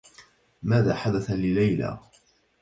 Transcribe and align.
ماذا 0.63 0.93
حدث 0.95 1.31
لليلى. 1.31 1.99